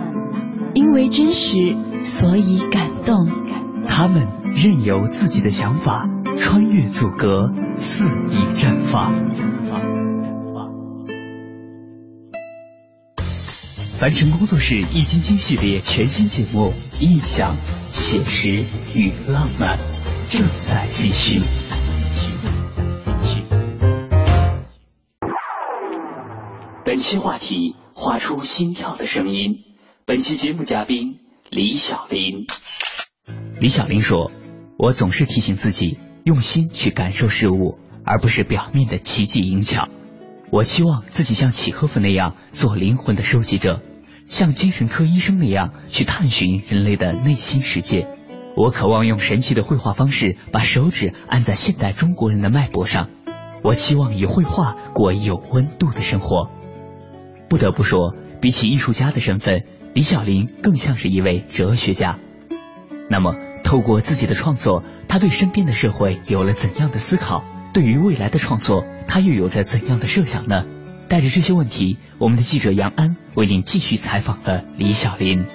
[0.72, 3.28] 因为真实所以感动。
[3.86, 6.08] 他们任由自己的想法
[6.38, 9.12] 穿越阻隔，肆意绽放。
[13.98, 16.72] 凡尘工作室易筋经系列全新节目
[17.04, 17.54] 《意象、
[17.92, 18.64] 写实
[18.98, 19.76] 与浪漫》
[20.30, 21.67] 正在继续。
[26.88, 29.58] 本期话题：画出心跳的声音。
[30.06, 31.18] 本期节目嘉宾
[31.50, 32.46] 李小林。
[33.60, 34.30] 李小林说
[34.78, 39.86] ：“我总是提醒自己，用心去感受事物，而不是表面的奇技淫巧。
[40.50, 43.82] 我希望自己像契诃夫那样做灵魂的收集者，
[44.24, 48.06] 像精神科医生那样去探寻人类的内心世界。
[48.56, 53.10] 我渴望用神奇的绘画方式，把手指按在现代中国人的脉搏上。
[53.62, 56.48] 我期望以绘画过有温度的生活。”
[57.48, 62.18] 不得不说，比起艺术家的身份，李小林更像是一位哲学家。
[63.08, 63.34] 那么，
[63.64, 67.42] 透过自己的创作，他对身边的社会有了怎样的思考？
[67.72, 70.64] 对于未来的创作，他又有着怎样的设想呢？
[71.08, 75.46] 带着这些问题，我们的记者杨安为您继续采访了李小林。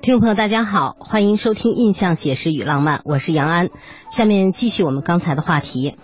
[0.00, 3.68] 听众朋友，大家好，欢迎收听《印象写实与浪漫》，我是杨安。
[4.10, 5.96] 下面继续我们刚才的话题。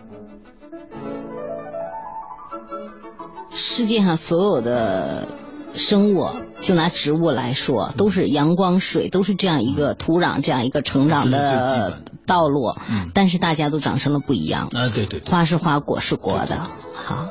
[3.61, 5.27] 世界上所有的
[5.75, 6.29] 生物，
[6.61, 12.77] 就拿植物来说，都是阳光、水，都是这样一个土壤，这样一个成长的道路。
[13.15, 14.69] 但是大家都长成了不一样。
[14.77, 15.21] 啊，对对。
[15.27, 16.71] 花是花，果是果的。
[16.95, 17.27] 好。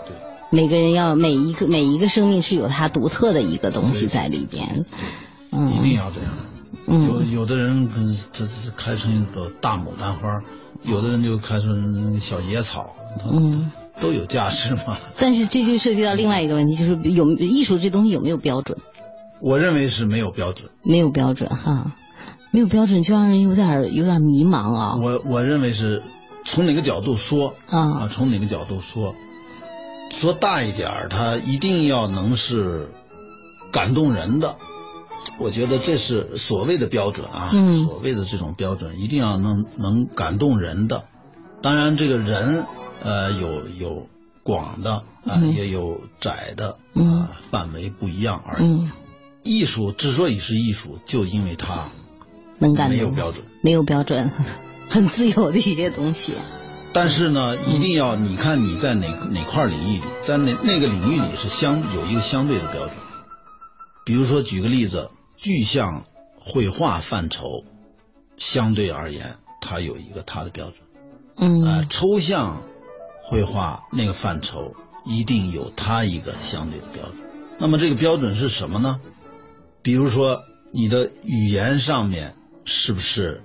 [0.50, 4.86] 每个人要每一个每一个生命是有它独特的一个东西在里边。
[5.52, 5.72] 嗯。
[5.72, 6.30] 一定要这样。
[6.88, 7.08] 嗯。
[7.08, 7.90] 有有的人
[8.34, 10.42] 这这开成一朵大牡丹花，
[10.84, 12.94] 有的人就开成小野草。
[13.32, 13.72] 嗯。
[14.00, 14.98] 都有价值嘛？
[15.18, 18.78] 但是这就涉及到另外一个问题，就是有艺术这东西有没有标准？
[19.40, 20.70] 我认为是没有标准。
[20.84, 21.96] 没有标准哈，
[22.52, 24.96] 没有标准就让人有点有点迷茫啊。
[25.02, 26.02] 我我认为是
[26.46, 28.08] 从哪个角度说啊？
[28.08, 29.14] 从哪个角度说？
[30.14, 32.90] 说大一点，它一定要能是
[33.72, 34.56] 感动人的。
[35.38, 37.52] 我觉得这是所谓的标准啊，
[37.84, 41.04] 所谓的这种标准一定要能能感动人的。
[41.62, 42.66] 当然，这个人。
[43.04, 44.08] 呃，有有
[44.44, 48.90] 广的啊，也有窄的啊，范围不一样而已。
[49.44, 51.90] 艺术之所以是艺术，就因为它
[52.60, 54.32] 能干没有标准，没有标准，
[54.90, 56.34] 很自由的一些东西。
[56.94, 62.92] 但是呢，一定要你看你在哪哪块领域里，在哪那个领域里是相有一个相对的标准。
[64.04, 66.06] 比如说，举个例子，具象
[66.40, 67.66] 绘画范畴
[68.38, 70.76] 相对而言，它有一个它的标准。
[71.38, 71.64] 嗯。
[71.64, 72.64] 呃，抽象
[73.30, 74.74] 绘画那个范畴
[75.06, 77.16] 一定有它一个相对的标准。
[77.60, 79.02] 那么这个标准是什么呢？
[79.82, 83.44] 比如说，你的语言上面是不是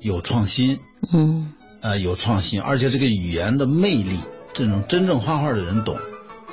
[0.00, 0.80] 有创新？
[1.10, 1.54] 嗯。
[1.80, 4.18] 呃，有创新，而且这个语言的魅力，
[4.52, 5.96] 这种真正画画的人懂，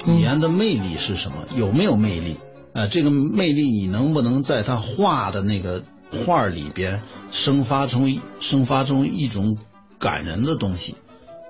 [0.05, 1.45] 语言的魅力是什么？
[1.53, 2.37] 有没有魅力？
[2.71, 5.83] 呃，这个魅力你能不能在他画的那个
[6.25, 8.07] 画里边生发出
[8.39, 9.57] 生发出一种
[9.99, 10.95] 感人的东西？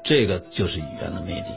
[0.03, 1.47] 这个就是语言的魅力。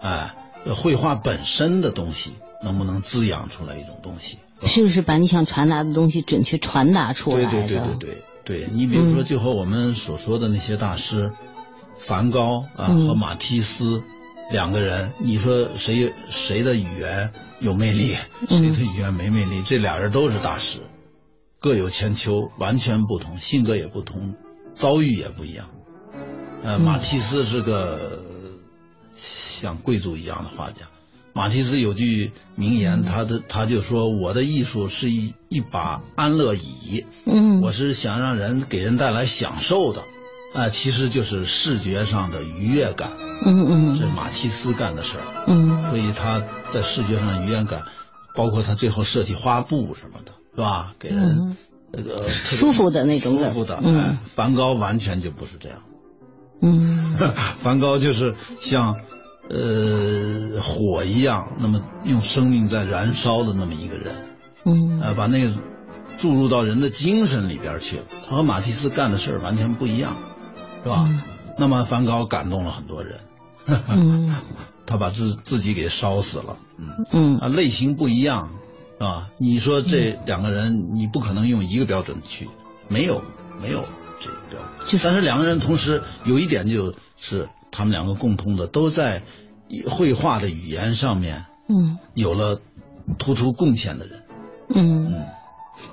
[0.00, 0.34] 哎，
[0.74, 4.38] 绘画本身的东西能不能滋养出来一种东西？
[4.64, 7.50] 是不是把你想传达的东西准确传达出来？
[7.50, 8.24] 对对对对对。
[8.42, 11.30] 对你比如说，就和我们所说的那些大师，
[11.98, 14.02] 梵高啊和马蒂斯
[14.50, 18.16] 两个人，你说谁谁的语言有魅力，
[18.48, 19.62] 谁的语言没魅力？
[19.62, 20.80] 这俩人都是大师，
[21.60, 24.34] 各有千秋，完全不同，性格也不同，
[24.74, 25.66] 遭遇也不一样。
[26.62, 28.22] 呃，马蒂斯是个
[29.16, 30.86] 像贵族一样的画家。
[31.32, 40.02] 马蒂斯有句名言，他的他就说：“我的艺术是一一把安乐椅，嗯，我是想让人给人带来享受的，
[40.54, 43.12] 啊，其实就是视觉上的愉悦感，
[43.44, 46.42] 嗯嗯，这是马蒂斯干的事儿，嗯，所以他
[46.72, 47.84] 在视觉上愉悦感，
[48.34, 50.94] 包括他最后设计花布什么的，是吧？
[50.98, 51.56] 给人
[51.92, 55.78] 那个舒服的那种舒服的，嗯，梵高完全就不是这样，
[56.62, 56.80] 嗯，
[57.62, 58.96] 梵高就是像。
[59.52, 64.14] 呃，火一样，那么用生命在燃烧的那么一个人，
[64.64, 65.50] 嗯，呃，把那个
[66.16, 68.04] 注入到人的精神里边去了。
[68.28, 70.16] 他和马蒂斯干的事儿完全不一样，
[70.84, 71.08] 是吧？
[71.58, 73.18] 那么梵高感动了很多人，
[73.88, 74.32] 嗯，
[74.86, 78.50] 他把自自己给烧死了，嗯嗯，啊，类型不一样，
[78.98, 79.30] 是吧？
[79.36, 82.48] 你说这两个人，你不可能用一个标准去，
[82.86, 83.20] 没有
[83.60, 83.84] 没有
[84.20, 87.48] 这个但是两个人同时有一点就是。
[87.72, 89.22] 他们两个共通的都在
[89.88, 92.60] 绘画的语言上面，嗯，有了
[93.16, 94.22] 突出贡献的人，
[94.74, 95.26] 嗯嗯，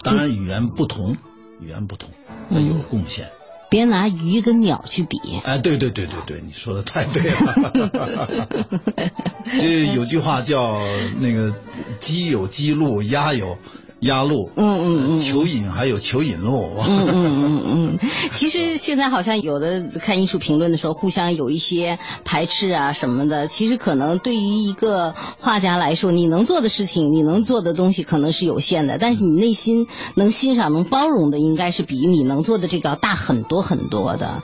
[0.01, 1.15] 当然语言不同，
[1.61, 2.09] 语言不同，
[2.49, 3.27] 那有贡献。
[3.69, 5.19] 别拿鱼跟鸟去比。
[5.43, 8.49] 哎，对对对对对，你说的太对了。
[9.61, 10.79] 就有句话叫
[11.19, 11.53] 那个
[11.99, 13.55] 鸡有鸡路，鸭有。
[14.01, 18.09] 压路，嗯嗯嗯，蚯蚓还有蚯蚓路，嗯嗯嗯嗯。
[18.31, 23.47] 其实现在好像有的看艺术评论的时候，互相有一些排斥啊什么的。
[23.47, 34.43] 其实可能对于一个画家来说，你能做的事情，你能做的东西可能是有限的，但是你内心能欣赏、能包容的，应该是比你能做的这个要大很多很多的。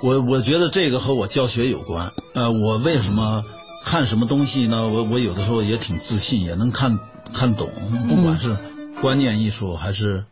[0.00, 2.12] 我我觉得这个和我教学有关。
[2.34, 3.44] 呃，我为什么
[3.84, 4.88] 看什么东西呢？
[4.88, 6.98] 我我有的时候也挺自信，也能看
[7.32, 7.68] 看懂，
[8.08, 8.56] 不管是。
[9.00, 10.24] 观念艺术还是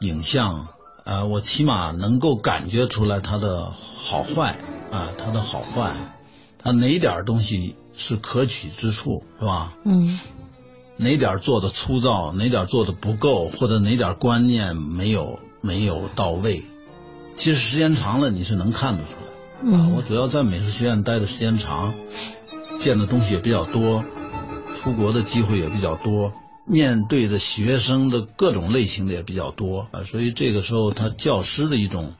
[0.00, 0.66] 影像
[1.04, 1.24] 啊？
[1.24, 4.58] 我起码能够感觉出来它的好坏
[4.90, 5.94] 啊，它的好坏，
[6.58, 9.72] 它哪点东西是可取之处，是吧？
[9.84, 10.20] 嗯。
[10.98, 16.62] 哪点做的粗糙，哪点做的不够，或者哪点观念没有没有到位，
[17.34, 19.32] 其实时间长了你是能看得出来。
[19.62, 19.94] 嗯。
[19.94, 21.94] 我主要在美术学院待的时间长，
[22.78, 24.04] 见的东西也比较多，
[24.76, 26.34] 出国的机会也比较多。
[26.70, 32.12] 面对的学生的各种类型的也比较多啊，所以这个时候他教师的一种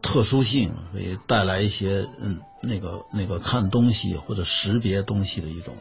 [0.00, 5.74] 特殊性，所以带来一些嗯那个那个看东西或者识别东西的一种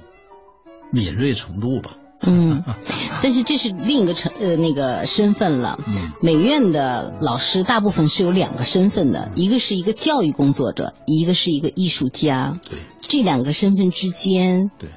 [0.91, 1.97] 敏锐程度吧。
[2.21, 2.63] 嗯，
[3.23, 5.79] 但是这是另一个成呃那个身份了。
[5.87, 12.59] 嗯，美院的老师大部分是有两个身份的，一个是一个教育工作者，一个是一个艺术家。
[12.69, 14.71] 对，这两个身份之间。
[14.77, 14.89] 对。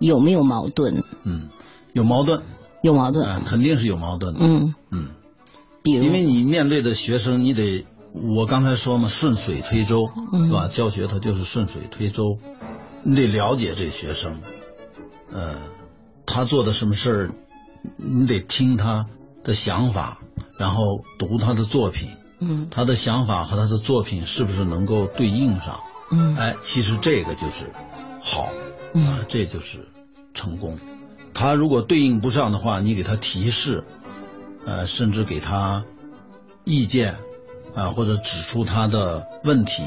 [0.00, 1.04] 有没有矛盾？
[1.22, 1.50] 嗯，
[1.92, 2.42] 有矛盾，
[2.82, 4.40] 有矛盾，嗯，肯定是有矛盾的。
[4.42, 5.08] 嗯嗯，
[5.82, 10.08] 比如，因为你面对的学生，你得，我刚才说嘛，顺水推舟，
[10.46, 10.68] 是吧？
[10.68, 12.38] 教学它就是顺水推舟，
[13.02, 14.40] 你得了解这学生，
[15.30, 15.54] 呃，
[16.24, 17.30] 他做的什么事儿，
[17.96, 19.06] 你得听他
[19.44, 20.18] 的想法，
[20.58, 22.08] 然后读他的作品，
[22.40, 25.80] 嗯，他的想法和他的作品是不是能够对应上？
[26.10, 27.70] 嗯，哎，其实这个就是
[28.20, 28.48] 好。
[28.94, 29.86] 啊，这就是
[30.34, 30.78] 成功。
[31.32, 33.84] 他如果对应不上的话，你给他提示，
[34.66, 35.84] 呃，甚至给他
[36.64, 37.14] 意见
[37.74, 39.82] 啊，或者指出他的问题，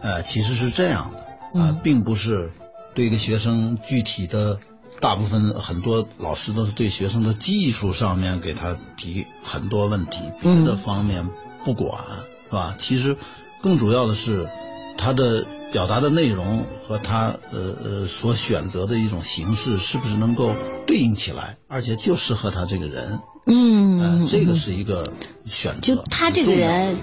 [0.00, 2.52] 呃，其实是这样的啊，并不是
[2.94, 4.58] 对一个学生具体的。
[5.00, 11.28] 大部分很多老师都是对学生的技术上面给他提很多问题，别的方面
[11.64, 12.00] 不管，
[12.46, 12.76] 是吧？
[12.78, 13.16] 其实
[13.60, 14.48] 更主要的是。
[14.96, 20.54] 他的表达的内容和他呃呃所选择的一种形式是不是能够
[20.86, 23.20] 对应起来，而且就适合他这个人。
[23.46, 25.12] 嗯，这个是一个
[25.44, 25.80] 选择。
[25.80, 26.96] 就他这个人，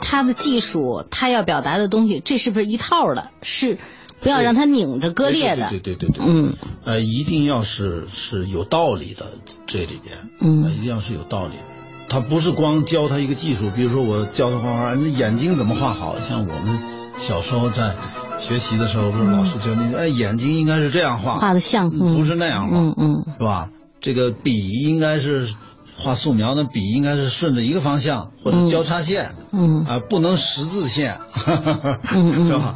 [0.00, 3.30] 他的技术，他要表达的东西，这是不是一套的？
[3.42, 3.78] 是
[4.20, 5.70] 不要让他拧着割裂的。
[5.70, 6.24] 对对对对。
[6.24, 6.54] 嗯。
[6.84, 9.32] 呃，一定要是是有道理的，
[9.66, 11.54] 这里边，嗯，一定要是有道理。
[12.08, 16.18] 他不是光教他一个技术，比如说我教他画画，那眼睛怎么画好？
[16.20, 16.78] 像我们
[17.18, 17.94] 小时候在
[18.38, 23.70] 学习的时候，不是老师教你，哎，眼睛应该是这样画，画的像，不是那样画，嗯嗯，是吧？
[24.00, 25.54] 这个笔应该是。
[25.96, 31.20] 画素描的笔应该是顺着一个方向或者交叉线，嗯啊，不能十字线，
[32.04, 32.74] 是吧？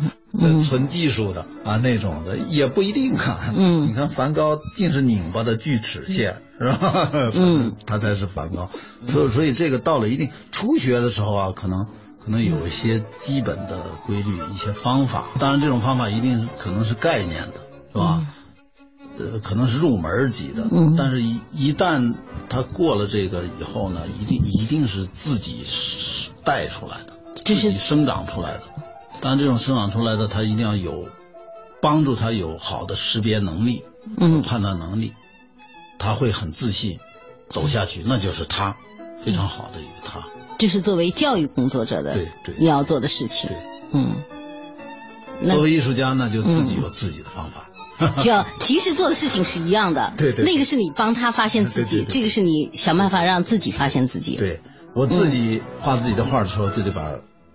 [0.64, 3.53] 纯技术的啊那种的也不一定啊。
[3.57, 7.11] 嗯，你看梵高尽是拧巴的锯齿线， 是吧？
[7.34, 8.70] 嗯， 他才是梵高。
[9.09, 11.89] 所以，所以这个到了一定初学的时候啊，可能
[12.28, 15.28] 可能有一些基本的规律、一些方法。
[15.38, 17.54] 当然，这种方法一定可能是概念的，
[17.90, 18.26] 是吧？
[19.16, 22.16] 呃，可能是入门级的，嗯，但是，一一旦
[22.50, 25.64] 他过了这个以后呢，一定一定是自己
[26.44, 28.64] 带出来的，自己生长出来的。
[29.22, 31.08] 当然，这种生长出来的，他一定要有
[31.80, 33.84] 帮助，他有好的识别能力，
[34.18, 35.14] 嗯，判断能力，
[35.98, 36.98] 他会很自信
[37.48, 38.76] 走下去，那就是他
[39.24, 40.28] 非常好的一个他。
[40.59, 43.56] 这是作为教育工作者的对对你要做的事情，对，
[43.92, 44.16] 嗯。
[45.48, 47.70] 作为艺术家，那就自己有自己的方法。
[48.22, 54.36] 就其实做的事情是一样的， 对对，那个是你帮他发现自己，这个是你想办法让自己发现自己。
[54.36, 54.61] 对
[54.94, 57.02] 我自己画自己的画的时候，就得把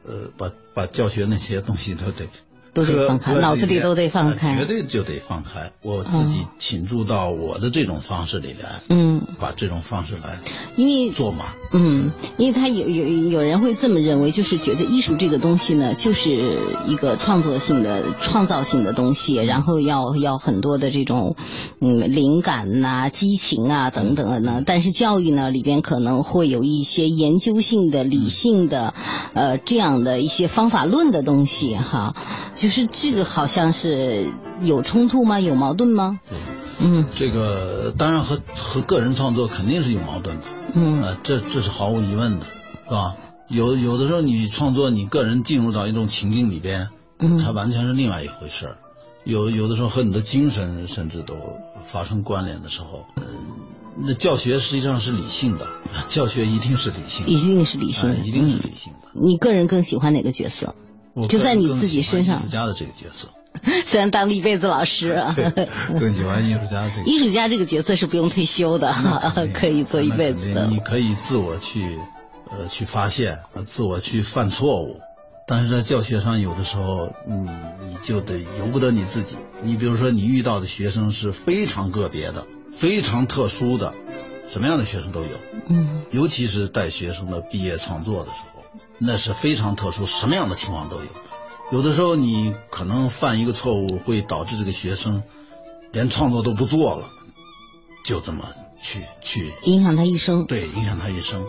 [0.06, 2.28] 呃把把教学那些东西都得。
[2.74, 5.72] 都得放开，脑子里都得放开，绝对就得放开。
[5.82, 10.40] 我自己倾注到我的这种方式里来，嗯，把这种方式来，
[10.76, 16.58] 因为做嘛，嗯，因为他有有有人会这么认为，就是觉得艺术这个东西呢，就是
[16.88, 21.36] 一个创作性的、创造性的东西，然后要要很多的这种
[21.80, 24.64] 嗯灵感呐、激情啊等等的呢。
[24.66, 28.96] 但是教育呢里边可能会有一些研究性的、理性的，
[29.34, 32.16] 呃这样的一些方法论的东西哈。
[32.64, 35.42] 就是这个好像是有冲突吗？
[35.42, 36.22] 有矛盾吗？
[36.30, 36.38] 对，
[36.80, 40.44] 嗯，这个当然和和个人创作肯定是有矛盾的，
[40.74, 42.46] 嗯，呃，这这是毫无疑问的，
[42.86, 43.18] 是吧？
[43.50, 46.88] 有有的时候你创作，你个人进入到一种情境里边，
[47.20, 48.78] 嗯，它完全是另外一回事儿。
[49.26, 51.36] 有有的时候和你的精神甚至都
[51.84, 53.26] 发生关联的时候，嗯，
[54.08, 55.68] 那教学实际上是理性的，
[56.08, 59.10] 教学一定是理性，一定是理性的，一定是理性的。
[59.22, 60.76] 你个人更喜欢哪个角色？
[61.30, 63.30] 就在你自己身上，艺术家的这个角色，
[63.86, 65.22] 虽然当了一辈子老师，
[66.00, 67.04] 更喜欢艺术家这个。
[67.10, 68.94] 艺术家这个角色是不用退休的，
[69.54, 70.66] 可以做一辈子的。
[70.68, 72.00] 你可以自我去
[72.50, 73.38] 呃去发现，
[73.68, 75.00] 自我去犯错误，
[75.46, 77.36] 但是在教学上有的时候你
[77.88, 79.38] 你就得由不得你自己。
[79.62, 82.46] 你比如说你遇到的学生是非常个别的、
[82.76, 83.94] 非常特殊的，
[84.52, 85.28] 什么样的学生都有，
[85.70, 88.53] 嗯，尤其是带学生的毕业创作的时候。
[89.00, 91.10] 那是非常特殊，什么样的情况都有的。
[91.72, 95.24] 有的时候你可能犯一个错误，会导致这个学生
[95.92, 97.06] 连创作都不做了，
[98.06, 98.46] 就这么
[98.82, 100.46] 去去影响他一生。
[100.46, 101.46] 对，影响他一生。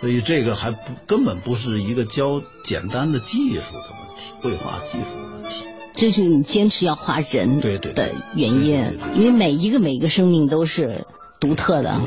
[0.00, 5.64] 所以这个还不根本不是一个教简单的技术的问题，绘画技术的问题。
[5.94, 11.06] 这是你坚持要画人对对的原因，因为每一个每一个生命都是
[11.40, 12.00] 独特的。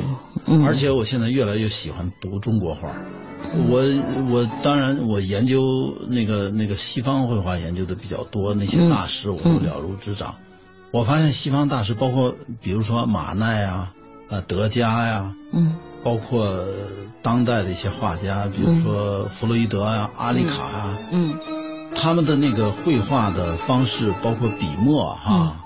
[0.46, 2.94] 嗯，而且我现在越来越喜欢读中国画。
[3.68, 3.82] 我
[4.30, 10.36] 我当然我研究那个那个西方绘画研究的比较多，那些大师我都了如指掌。
[10.90, 13.94] 我发现西方大师包括比如说马奈啊、
[14.28, 16.54] 啊德加呀，嗯，包括
[17.22, 21.38] 当代的一些画家，比如说弗洛伊德啊、阿里卡啊，嗯，
[21.94, 25.56] 他们的那个绘画的方式，包括笔墨哈，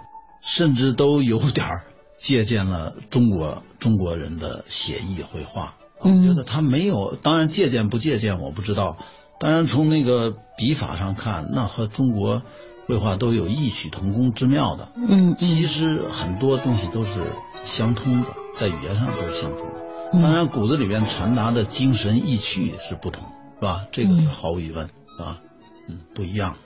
[0.41, 1.83] 甚至都有点
[2.19, 5.75] 借鉴了中国中国人的写意绘画。
[6.01, 8.97] 我觉得他没有，当然借鉴不借鉴我不知道。
[9.39, 12.43] 当然从那个笔法上看，那和中国
[12.87, 14.93] 绘画都有异曲同工之妙的。
[14.97, 17.23] 嗯，其实很多东西都是
[17.65, 19.85] 相通的，在语言上都是相通的。
[20.13, 23.25] 当然骨子里边传达的精神意趣是不同，
[23.57, 23.87] 是吧？
[23.91, 24.87] 这个是毫无疑问，
[25.19, 25.41] 啊，
[25.89, 26.57] 嗯，不一样。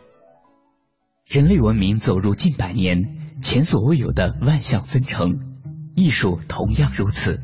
[1.26, 5.38] 人类文明走入近百年，前所未有的万象纷呈，
[5.96, 7.40] 艺术同样如此。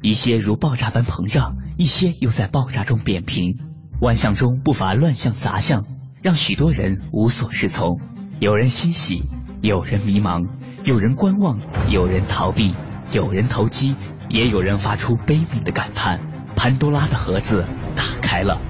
[0.00, 3.58] 一些如爆炸般膨胀，一些又在爆炸中扁平，
[4.00, 5.84] 万象中不乏乱象杂象，
[6.22, 8.00] 让许多人无所适从。
[8.38, 9.24] 有人欣喜，
[9.60, 10.46] 有人迷茫，
[10.84, 12.76] 有人观望，有人逃避，
[13.12, 13.96] 有人投机，
[14.28, 16.20] 也有人发出悲悯的感叹：
[16.54, 17.64] 潘多拉的盒子
[17.96, 18.60] 打开了。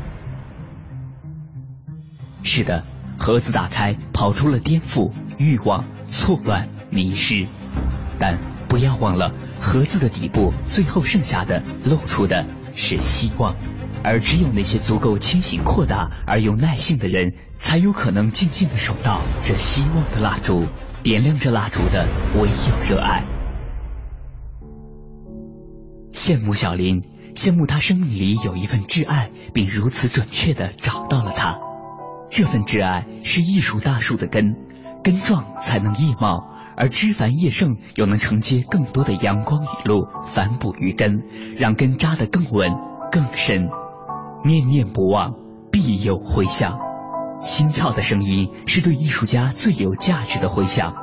[2.43, 2.85] 是的，
[3.19, 7.47] 盒子打开，跑出了颠覆、欲望、错乱、迷失。
[8.19, 8.39] 但
[8.69, 13.57] 不要忘了，盒子的底部最后剩下的、露出的是希望。
[14.05, 20.67] 而只有那些足够清醒、扩大而又耐性的人，才有可能静静的守到这希望的蜡烛，
[21.03, 23.25] 点亮这蜡烛的唯有热爱。
[26.13, 27.03] 羡慕小林，
[27.35, 31.59] 羡慕他生命里有一份挚爱，并如此准确的找到了他。
[32.31, 34.55] 这份挚爱是艺术大树的根，
[35.03, 41.25] 根壮才能叶茂，而枝繁叶盛又能承接更多的阳光雨露，反哺于根，
[41.57, 42.71] 让根扎得更稳
[43.11, 43.69] 更深。
[44.45, 45.35] 念念不忘，
[45.73, 46.79] 必有回响。
[47.41, 50.95] 心跳的声音是对艺术家最有价值的回响，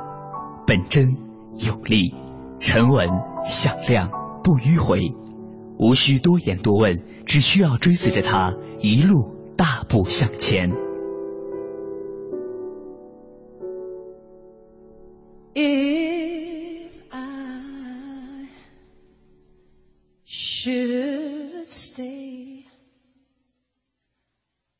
[0.66, 1.14] 本真
[1.58, 2.14] 有力，
[2.58, 3.06] 沉稳
[3.44, 4.08] 响亮，
[4.42, 5.12] 不迂回，
[5.78, 10.85] 无需多言多问，只需要追随着它一路大步向前。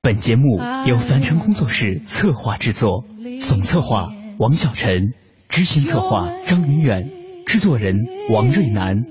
[0.06, 3.04] 本节目由凡尘工作室策划制作，
[3.40, 5.14] 总策划王小晨，
[5.48, 7.10] 执行策划张云远，
[7.44, 9.04] 制作人王瑞南。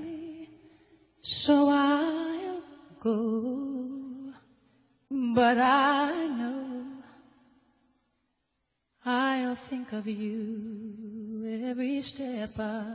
[1.22, 2.62] So I'll
[3.02, 4.32] go,
[5.10, 6.86] but I know
[9.04, 12.86] I'll think of you every step of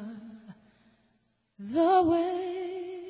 [1.58, 3.09] the way.